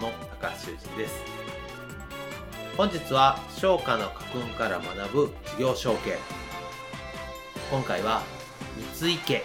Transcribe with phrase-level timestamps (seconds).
[0.00, 1.22] の高橋修人です。
[2.76, 6.18] 本日は商家の家訓から学ぶ事業承継。
[7.70, 8.22] 今回は
[9.00, 9.42] 三井家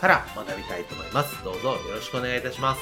[0.00, 1.44] から学びたいと思います。
[1.44, 2.80] どうぞよろしくお願いいたします。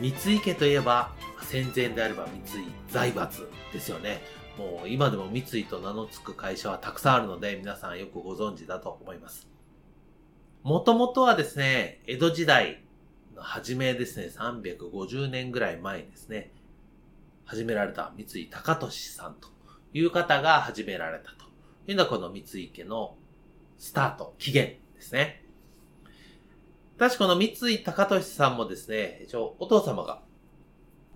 [0.00, 1.12] 三井家といえば
[1.42, 4.22] 戦前であれば三井財閥ですよね。
[4.56, 9.48] もう今でも三井と名の付く会社はたくさんあるので皆さんよくご存知だと思います。
[10.62, 12.82] もともとはですね、江戸時代
[13.40, 16.52] 初めですね、350年ぐらい前にですね、
[17.44, 19.48] 始められた三井高俊さんと
[19.92, 21.46] いう方が始められたと
[21.86, 23.16] いうのはこの三井家の
[23.78, 25.44] スタート、起源ですね。
[26.98, 30.20] 確かこの三井高俊さんもですね、一応お父様が、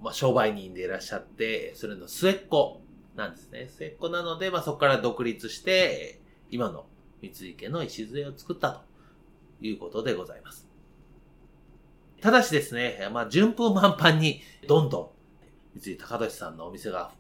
[0.01, 2.81] まあ、商売人でいらっしゃって、それの末っ子
[3.17, 3.69] なんですね。
[3.69, 6.21] 末っ子なので、まあ、そこから独立して、
[6.51, 6.87] 今の
[7.21, 8.83] 三井家の礎を作ったと
[9.61, 10.72] いうことでございます。
[12.23, 15.13] ただしですね、まあ、順風満帆に、どんど
[15.77, 17.11] ん、三井高俊さんのお店が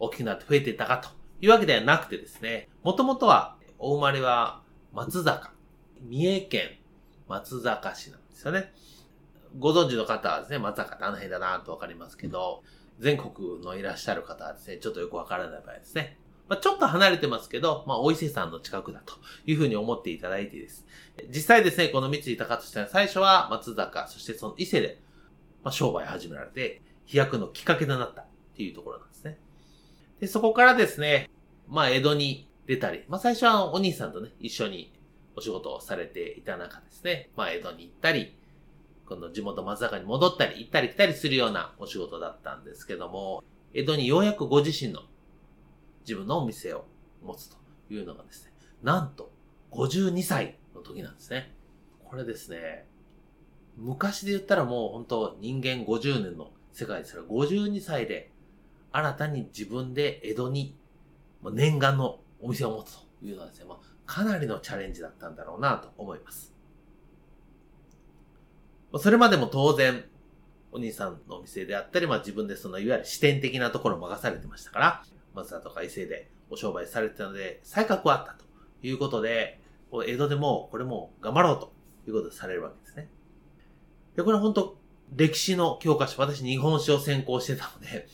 [0.00, 1.08] 大きくなって増えていったかと
[1.40, 4.62] いうわけではなくてですね、もともとは、お生まれは
[4.92, 5.52] 松坂、
[6.02, 6.70] 三重県
[7.28, 8.72] 松坂市なんですよね。
[9.60, 12.64] ご存知の方はですね、松坂ってあの辺だなとわかりますけど、
[12.98, 16.18] 全国のいらっしゃる方はですね、ちょっとよくわからない場合ですね。
[16.48, 19.14] まあ、ちょっと離れてますけど、まあ、お伊勢さんの近くだと
[19.46, 20.86] いうふうに思っていただいてです。
[21.28, 24.98] 実際ですね、この三井高俊さん最初は松坂、そしてその伊勢で、
[25.62, 28.26] まあ、商売始められて、飛躍のきっかけとなったっ
[28.56, 29.38] ていうところなんですね。
[30.20, 31.30] で、そこからですね、
[31.68, 34.92] まあ、江戸に出たり、まあ、最初はお兄さんとね、一緒に
[35.36, 38.34] お仕事をされていた中ですね、まあ、江戸に行ったり、
[39.06, 43.42] この地元松坂に戻ったり、行ったり来たりするようなお仕事だったんですけども、
[43.74, 45.02] 江戸にようやくご自身の
[46.08, 46.86] 自分のお店を
[47.22, 47.58] 持つと
[47.90, 48.52] いうのがですね、
[48.82, 49.30] なんと
[49.72, 51.54] 52歳の時なんですね。
[52.02, 52.86] これですね、
[53.76, 58.32] 昔で言ったらもう本当人間50年の世界ですから、52歳で
[58.90, 60.74] 新たに自分で江戸に
[61.52, 66.54] 念願のお店を持つというのはですね、ま、かなりのチャレンジだったんだろうなと思います。
[68.98, 70.06] それまでも当然、
[70.72, 75.04] お兄さんのお店であったり、まあ自分でそのいわゆる視点的なところを任されてましたから、
[75.34, 78.44] 松田とか伊勢でお商売されてたので、才覚はあったと
[78.82, 79.60] いうことで、
[80.06, 81.72] 江戸でもこれも頑張ろうと
[82.06, 83.08] いうことでされるわけですね。
[84.16, 84.78] で、これ本当
[85.14, 88.06] 歴史の教科書、私日本史を専攻してたので、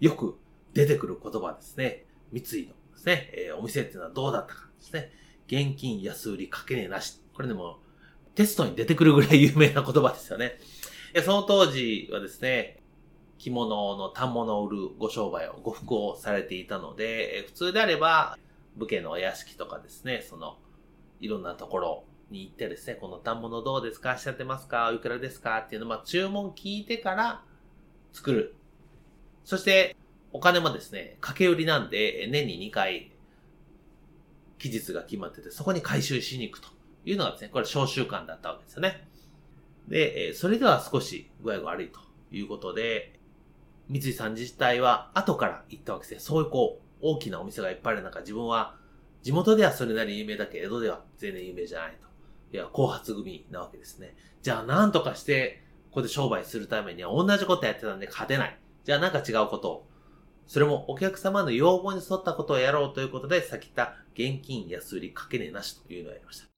[0.00, 0.38] よく
[0.74, 2.06] 出てくる言葉ですね。
[2.32, 5.10] 三井のですね、えー、お店っていうのはどうだったかですね。
[5.46, 7.20] 現金安売りかけねえなし。
[7.34, 7.78] これでも
[8.34, 10.58] テストに出てくるぐらい有名な言葉ですよね。
[11.24, 12.80] その当時はですね、
[13.38, 18.36] 着物の反物を売るご商売を、ご服をされていたので、普通であれば、
[18.76, 20.58] 武家のお屋敷とかですね、その、
[21.20, 27.42] いろんなところに行ってですね、この反物どうですかしゃってますかおいくらですかっていうのを、まあ、注文聞いてから
[28.12, 28.54] 作る。
[29.44, 29.96] そして、
[30.32, 33.12] お金もですね、掛け売りなんで、年に2回、
[34.58, 36.68] 期日が決まってて、そこに回収しに行くと
[37.04, 39.08] いうのがですね、これ小習慣だったわけですよね。
[39.86, 43.17] で、それでは少し具合が悪いということで、
[43.88, 46.20] 三井さん自治体は後から行ったわけですね。
[46.20, 48.76] そういうこう、大きなお店がいっぱいある中、自分は
[49.22, 52.08] 地元ではそれなり有名だけど、江戸では全然有名じゃないと。
[52.52, 54.16] いや、後発組なわけですね。
[54.42, 58.58] じゃあなんとかして、ここで商売するためには同じことやってたんで勝てない。
[58.84, 59.86] じゃあなんか違うことを。
[60.46, 66.57] それもお客様の要望に沿ったことをやろうということで、さっき言った現金安売りかけねえなしというのをやりました。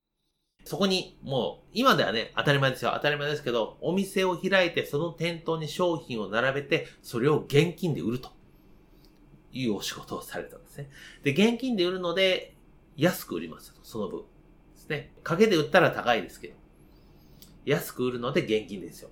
[0.71, 2.93] そこに、もう、今ではね、当たり前ですよ。
[2.95, 8.31] 当たり前ですけど、お店を開いて、その店頭に商品を並べて、それを現金で売ると
[9.51, 10.89] いうお仕事をされたんですね。
[11.25, 12.55] で、現金で売るので、
[12.97, 14.21] 安く売りますと、その分。
[14.21, 14.27] で
[14.77, 15.13] すね。
[15.25, 16.55] 影で売ったら高いですけど、
[17.65, 19.11] 安く売るので現金ですよ。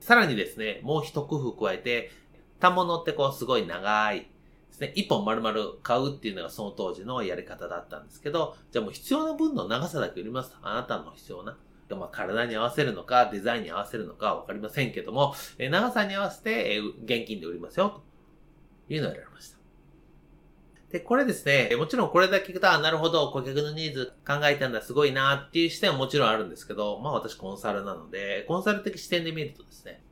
[0.00, 2.10] さらにですね、もう一工夫加えて、
[2.58, 4.29] 反物ってこうすごい長い
[4.70, 4.92] ですね。
[4.96, 10.56] 一本丸々買うっていうのがその当時のやり方だったんですけど、じゃあもう必要な分の長さだけ売りますと。
[10.62, 11.56] あなたの必要な。
[11.96, 18.02] まあ、体に合わせるのか、デザインに合わせるのかわかりませんけども、え長さに合わせて、え現金で売りますよ、
[18.86, 19.58] というのをやられました。
[20.90, 30.02] で、これですね、もちろんこれだけ聞くと、あ、なるほど、顧客のニーズ考えたんだ、すごいなっていう視点はもちろんあるんですけど、まあ私コンサルなので、コンサル的視点で見るとですね、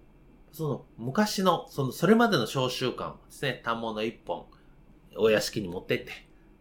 [0.52, 4.46] その昔の、その、それまでの召集感をですね、単物一本、
[5.16, 6.12] お屋敷に持ってって、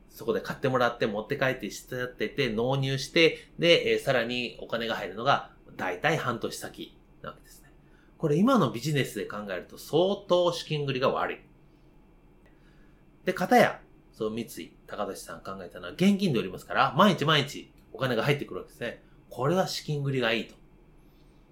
[0.10, 7.72] そこで買ってもらって持って帰ってしてやってて、納入して、で、えー、さらにお金が入るのが、だいたい半年先なわけですね。
[8.18, 11.38] これ今のビジネスで考えると相当資金繰りが悪い。
[13.26, 13.80] で、片や、
[14.12, 19.04] そう、三井、高田さん考えたのは現金で売りますから、毎日毎日お金が入ってくるわけですね。
[19.30, 20.56] これは資金繰りがいいと。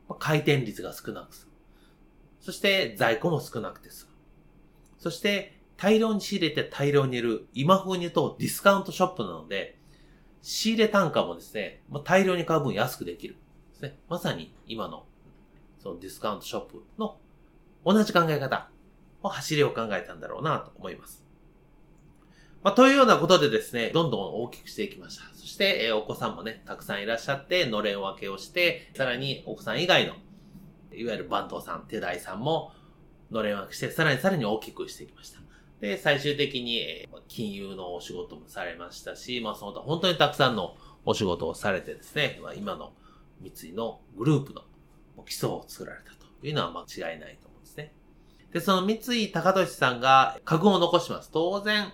[0.10, 1.52] ま回転率が少なくする。
[2.46, 4.12] そして在庫も少なくて済む。
[5.00, 9.80] そして大量に仕入れて大量に売る、今風に言うとディスカウントショップなので、
[10.44, 13.38] 仕入れ単価もですね、まあ、大量に買う分安くできる。
[13.72, 13.98] ですね。
[14.08, 15.08] まさに今の、
[15.80, 17.18] そのディスカウントショップの
[17.84, 18.70] 同じ考え方
[19.24, 21.26] を走りを考えたんだろうなと思います。
[22.62, 25.24] まあ、というようなことでですね、どんどん大きくしていきました。
[25.34, 30.14] そして、えー、お子さんもね、たくさんいらっしゃって、のれん分けをして、さらにお子さん以外の、
[30.98, 32.72] いわゆる番頭さん、手代さんも、
[33.32, 35.40] のれん分けして、さらにさらに大きくしていきました。
[35.82, 40.76] で、最終的に、金融のお仕事もされましたし、まあ、その他本当にたくさんの
[41.06, 42.94] お仕事をされてですね、まあ、今の
[43.42, 44.64] 三井のグループの
[45.26, 47.94] 基礎を作られたというのは間違いないと思うんですね。
[48.54, 51.30] で、その三井高俊さんが家具を残します。
[51.32, 51.92] 当然、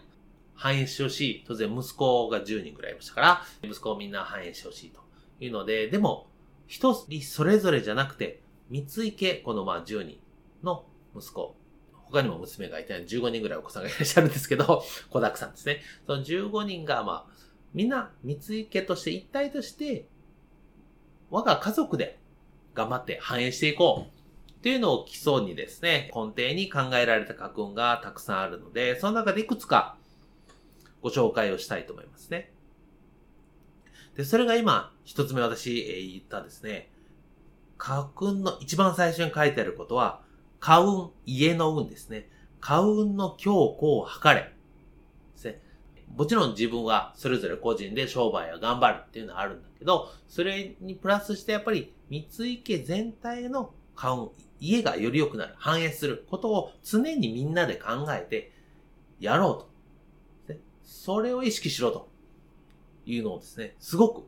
[0.54, 1.44] 繁栄してほしい。
[1.48, 5.02] 当然、息子が10人くらいいましたから、息子をみんな繁栄してほしいと
[5.40, 6.28] いうので、でも、
[6.68, 10.18] 一人それぞれじゃなくて、三井家、このまあ10人
[10.64, 11.58] の息子、
[11.92, 14.82] 他にも娘がいて、15人ぐらいお子さんがいらっしゃるんですけど、
[15.12, 15.82] 子沢山ですね。
[16.08, 17.34] その15人が、まあ、
[17.74, 20.08] みんな三井家として一体として、
[21.30, 22.18] 我が家族で
[22.74, 24.22] 頑張って反映していこう。
[24.62, 29.98] っていうのを基礎にですね、根底に考えられた家訓がたくさんあるので、その中でいくつか
[31.02, 32.54] ご紹介をしたいと思いますね。
[34.16, 36.92] で、それが今、一つ目私、えー、言ったですね、
[37.82, 40.22] 家訓の一番最初に書いてあることは、
[40.60, 42.30] 家運、家の運ですね。
[42.60, 44.36] 家運の強固を図れ。
[44.36, 44.52] で
[45.36, 45.60] すね。
[46.16, 54.30] もちろん自分はそれぞれ個人で商売を頑張るっていうのはあるんだけど、それにプラスしてやっぱり三井家全体の家運、
[54.60, 58.52] 家がより良くなる、反映することを常にみんなで考えて
[59.20, 59.66] やろ
[60.48, 60.62] うと。
[60.84, 62.08] それを意識しろと
[63.08, 64.24] いうのをですね、すごく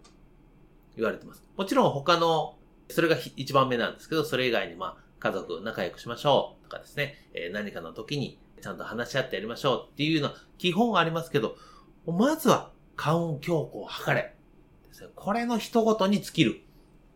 [0.95, 1.43] 言われてます。
[1.55, 2.55] もちろん他の、
[2.89, 11.55] それが一番目なんですけど、それ以外にまあ、家族仲良くしましょうとかですね、えー、何かの時にちゃんと話し合ってやりましょうっていうのは基本はありますけど、
[12.05, 14.35] まずは、カウン強固を図れ。
[15.15, 16.61] これの一言に尽きる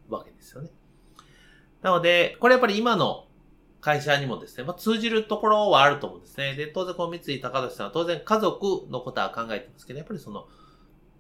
[0.10, 0.70] わけですよね。
[1.82, 3.28] なので、これやっぱり今の
[3.80, 6.56] 会社にもですね、まあ、通じるところはあると思うんですね。
[6.56, 10.48] で、当然この三井高田さんは当然家族のことは考えてますけど、やっぱりその、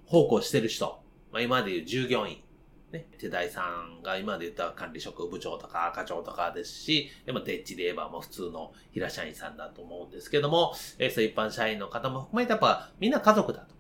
[0.06, 1.02] 奉公してる人、
[1.32, 2.38] まあ、今まで言う従業員、
[2.92, 13.76] ね、手代さんが今で言った管理職部長とか課長とかですし、でもデッチで言えばもう普通の平社員さんだと思うんですけども、えー、そう一般社員の方も含めてやっぱみんな家族だと。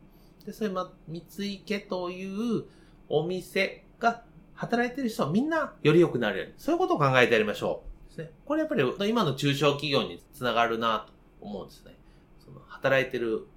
[0.45, 2.65] で、そういうま、三井家という
[3.07, 4.23] お店が
[4.53, 8.09] 働いてる人はみんなより良くなれる、そういうことを考えてやりましょう。
[8.09, 8.31] ですね。
[8.45, 11.95] これやっぱり今の中小企業につながるなと思うんですね。
[12.43, 13.47] その働いてる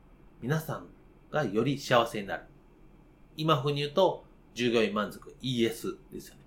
[0.42, 0.86] 皆さん
[1.30, 2.44] がより幸せになる。
[3.36, 6.40] 今風に言うと、従業員満足 ES ですよね。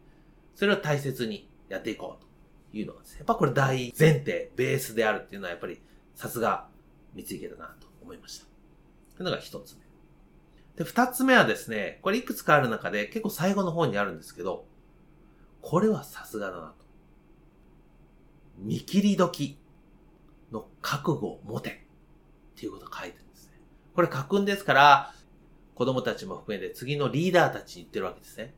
[0.56, 3.18] それを大切にやっていこうというのがですね。
[3.20, 5.82] やっぱこれ大前提、ベースであるっていうのはやっぱり
[6.16, 6.68] さすが
[7.16, 8.46] 三井家だなと思いました。
[9.16, 9.84] というのが一つ目。
[10.76, 14.66] で、二つ目はですね、これいくつかある中で結構最後の方にあるんですけど、
[15.62, 16.86] これはさすがだなと。
[18.58, 19.58] 見切り時
[20.52, 21.86] の覚悟を持て
[22.56, 23.54] っていうことが書いてるんですね。
[23.96, 25.14] これ書くんですから、
[25.76, 28.54] 子供たちも含めて次のリーダーたちに言ってるわけですね。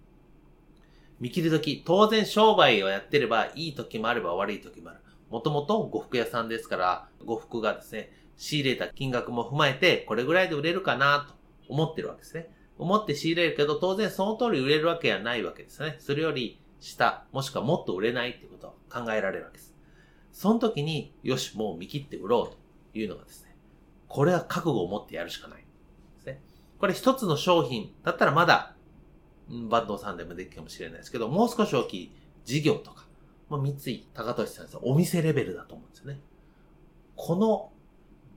[1.19, 4.99] 見切り時、当然商売をやってればいい時もあれば悪い時もある。
[5.29, 11.35] もともと呉服屋さんですから、呉服がですね、仕入れた金額も踏まえて、これぐらいで売れるかなと
[11.69, 12.49] 思ってるわけですね。
[12.77, 15.95] 思って仕入れるけど、当然その通り売れるわけはないわけですね。
[15.99, 19.73] それより下、もしくはもっと売れないってことを考えられるわけです。
[20.33, 22.55] その時に、よし、もう見切って売ろう
[22.93, 23.55] というのがですね、
[24.09, 25.64] これは覚悟を持ってやるしかない。
[26.85, 28.75] これ一つの商品だったらまだ、
[29.49, 32.11] バンドさんでもできるかもしれないですけど、もう少し大きい
[32.43, 33.07] 事業とか、
[33.49, 36.19] まあ、三井、高俊さんですお店レベルだと思うんですよね。
[37.15, 37.71] この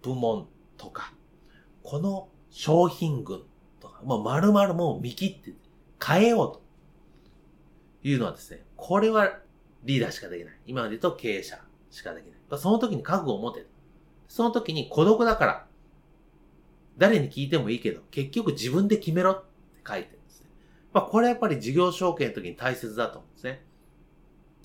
[0.01, 1.13] 部門とか、
[1.83, 3.43] この商品群
[3.81, 5.53] とか、まあ、丸々もう見切って
[6.03, 6.63] 変えようと
[8.09, 9.41] いうのはですね、これは
[9.85, 10.55] リーダーしかできない。
[10.65, 12.59] 今まで言うと経営者しかできない。
[12.59, 13.69] その時に覚悟を持てる。
[14.27, 15.68] その時に孤独だから、
[16.99, 19.43] 誰に聞いてもいいけど、結局自分で決めろって
[19.87, 20.49] 書いてるんですね。
[20.93, 23.65] まあ、これはやっぱり事業承継の時に大切だと思うんですね。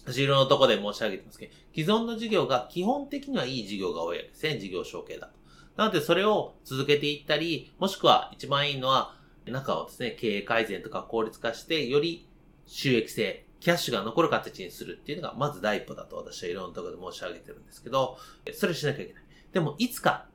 [0.05, 4.57] 私いろんなとこで申し上げてますけど、既存の事業が基本的にはいい事業が多いわけですね。
[4.59, 5.33] 事業承継だと。
[5.77, 12.27] なのでそれを続けていったり、もしくは一番いいのは、中をですね、経営改善とか効率化して、より
[12.65, 18.17] 収益性、キャッシュが残る形にするっていうのが、まず第一歩だと私はいろんなところで申し上げてるんですけど、
[18.53, 19.23] それしなきゃいけない。
[19.51, 20.27] でも、いつか、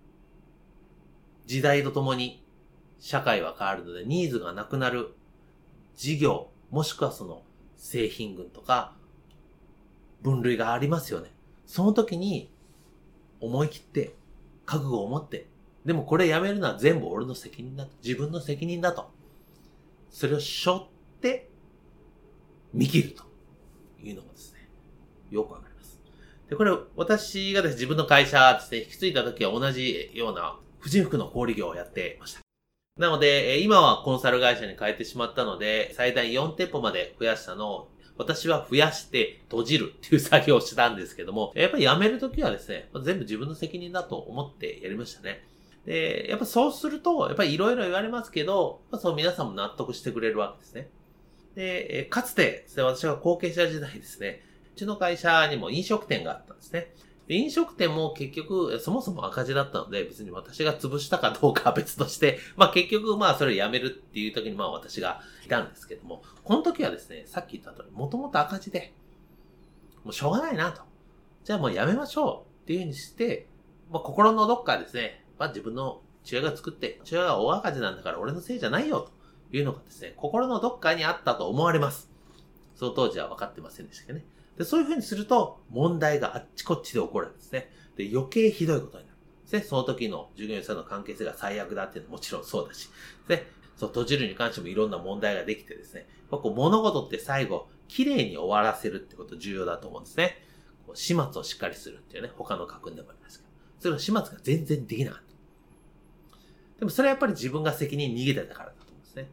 [1.48, 2.44] 時代とともに、
[3.00, 5.14] 社会は変わるので、ニーズがなくなる
[5.96, 7.42] 事業、もしくはその
[7.78, 8.94] 製品群とか、
[10.20, 11.32] 分類がありますよね。
[11.64, 12.52] その時に、
[13.40, 14.14] 思い切って、
[14.66, 15.46] 覚悟を持って、
[15.86, 17.92] でもこれやめるのは全部俺の責任だと。
[18.04, 19.10] 自分の責任だと。
[20.10, 20.82] それを背負っ
[21.22, 21.48] て、
[22.74, 23.24] 見切ると
[24.02, 24.68] いうのがですね、
[25.30, 25.98] よくわかります。
[26.50, 32.40] で、これ私がですね、自分の会社ですね、引き継いだ時は同じような婦人服の小売業をやっていました。
[32.98, 45.44] なので、今はコンサル会社に変えてしまったので、最大4店舗まで増やしたのを私は増やして閉じるっていう作業をしたんですけども、やっぱり辞めるときはですね、全部自分の責任だと思ってやりましたね。
[45.86, 50.88] で、やっぱそうすると、やっぱりいろいろ言われますけど、そう皆さんも納得してくれるわけですね。
[51.54, 54.42] で、かつてですね、私が後継者時代ですね、
[54.74, 56.92] うちの会社にも飲食店があったんですね。
[57.28, 68.94] 飲食店も結局、そもそも赤字だったので、別に私が潰したかどうかは別として、 まあ結局、まあそれをやめるっていう時にまあ私がいたんですけども、この時はですね、さっき言った通り、もともと赤字で、
[70.04, 70.82] もうしょうがないなと。
[71.44, 73.46] じゃあもうやめましょうっていうふうにして、
[73.90, 79.10] まあ心のどっかですね、まあ自分の父親が作って、父親が大赤字なんだから俺のせいじゃないよ
[79.50, 82.10] というのがですね、心のどっかにあったと思われます。
[82.74, 84.24] その当時は分かってませんでしたけどね。
[84.58, 87.70] で、そういう風にすると、問題があっちこっちで起こるんですね。
[87.96, 89.16] で、余計ひどいことになる。
[89.50, 89.62] で。
[89.62, 92.90] その時の従業員さんの関係性が最悪だっていうのはもちろんそうだし。
[93.28, 93.46] で、
[93.76, 96.08] そう、閉じるに関してもいろんな問題ができてですね。
[96.28, 100.42] こう物事って最後、綺麗に終わらせるってこと重要だと思うんですね。
[100.86, 103.50] こう始末をしっかりするっていうね、他の家訓でもありますけど。
[103.78, 105.28] それを始末が全然できなかった。
[106.80, 109.30] でもそれはやっぱり自分が責任逃げてたからだと思うんですね。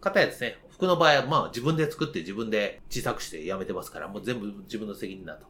[0.00, 5.46] かたやですね、服の場合は、まあ自分で作って自分で小さくしてやめてますから、もう全部自分の責任だと。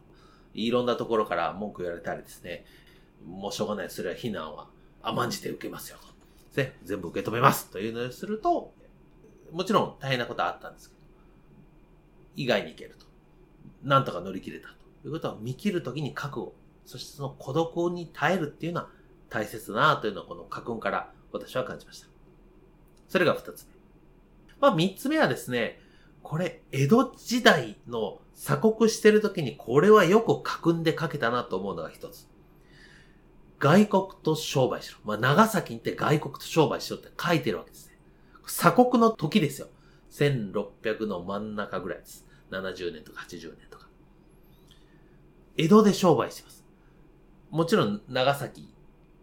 [0.52, 2.66] いろんなところから文句言われたりですね、
[3.26, 4.66] もうしょうがない、それは非難は
[5.00, 5.96] 甘んじて受けますよ
[6.54, 6.60] と。
[6.60, 8.74] ね、全部受け止めますというのをすると、
[9.50, 11.00] もちろん大変なことはあったんですけど、
[12.36, 13.06] 意外にいけると。
[13.82, 18.88] なんとか乗り切れたということは見切るときに覚悟、そしてその孤独に耐えるっていうのは
[19.30, 22.08] 大切だなというのをこの家訓から私は感じました。
[23.08, 23.71] それが二つ。
[24.62, 25.80] まあ、三つ目はですね、
[26.22, 32.28] これ、江戸時代の鎖国してる時にこれはよく書くんで書けたなと思うのが一つ。
[33.58, 34.98] 外国と商売しろ。
[35.04, 37.98] まあ、長崎に行って外国と商売しろって書いてるわけですね。
[38.44, 39.66] 鎖国の時ですよ。
[40.12, 42.24] 1600の真ん中ぐらいです。
[42.52, 43.88] 70年とか80年とか。
[45.56, 46.64] 江戸で商売します。
[47.50, 48.71] もちろん長崎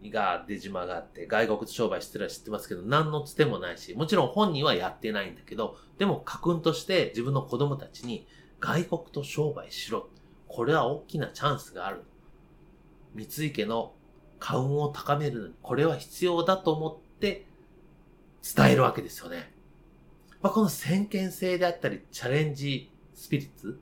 [0.08, 8.26] が出島があって、外国と商売してるは知ってますけど、何のつてもないし、もちろん本人はやってないんだけど、でも家訓として自分の子供たちに、
[8.60, 10.08] 外国と商売しろ。
[10.48, 12.02] これは大きなチャンスがある。
[13.14, 13.92] 三井家の
[14.38, 17.46] 家運を高めるのに、これは必要だと思って
[18.42, 19.52] 伝えるわけですよね。
[20.40, 23.78] まあ、この先見性であったり、チャレンジスピリッツ、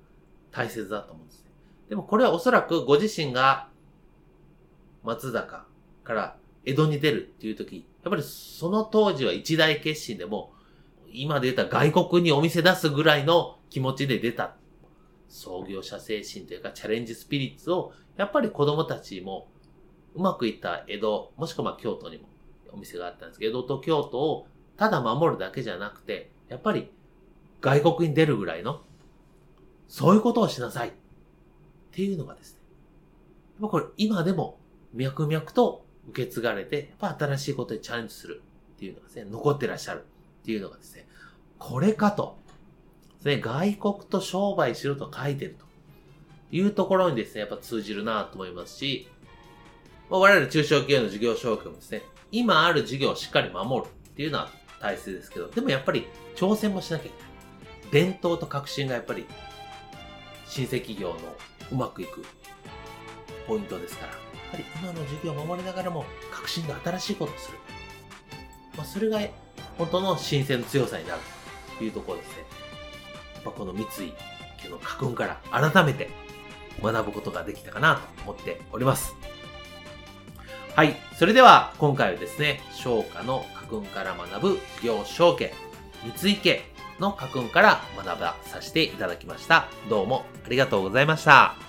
[0.50, 1.50] 大切だと思うんですね。
[1.88, 3.68] でもこれはおそらくご自身が
[5.04, 5.67] 松坂、
[6.08, 10.54] から江戸に出るっていう時、やっぱりその当時は一大決心でも、
[11.12, 14.56] 今で言った外国にお店出すぐらいの気持ちで出た。
[15.28, 19.48] 創業者精神というかチャレンジスピリッツを、やっぱり子供たちも
[20.14, 22.30] うまくいった江戸、もしくは京都にも
[22.72, 24.46] お店があったんですけど、江戸と京都を
[24.78, 26.90] ただ守るだけじゃなくて、やっぱり
[27.60, 28.80] 外国に出るぐらいの、
[29.88, 30.88] そういうことをしなさい。
[30.88, 30.92] っ
[31.92, 32.54] ていうのがです
[33.60, 33.68] ね。
[33.68, 34.58] これ今でも
[34.94, 38.42] 脈々と受け継がれて、やっぱ新しいことにチャレンジする
[38.76, 40.04] っていうのがですね、残ってらっしゃる
[40.42, 41.06] っていうのがですね、
[41.58, 42.38] これかと。
[43.24, 45.64] ね、外国と商売しろと書いてると
[46.52, 49.08] いうところにですね、やっぱ通じるなと思いますし、
[50.08, 54.50] ま、我々中小企業の事業承継もですね、今ある事業をしっかり守るっていうのは
[54.80, 58.04] 大切ですけど、でもやっぱり挑戦もしなきゃいけない。
[58.06, 59.26] 伝統と革新がやっぱり
[60.46, 61.16] 新生企業の
[61.72, 62.24] うまくいく
[63.46, 64.27] ポイントですから。
[64.50, 67.59] ぱり今の授業を守りながらも、革新で新しいことをする。
[68.76, 69.21] まあ、それが
[69.76, 71.21] 本当の新鮮の強さになる
[71.78, 72.37] というところですね。
[73.35, 74.12] やっぱこの三井
[74.62, 76.11] 家の家訓から改めて
[76.83, 79.14] 学ぶことができたかなと思っております。
[80.75, 80.97] はい。
[81.17, 85.52] それでは今回はですね、商家の家訓から学ぶ事業承継、
[86.21, 86.62] 三井家
[87.00, 89.69] の家訓から学ばさせていただきました。
[89.88, 91.67] どうもありがとうございました。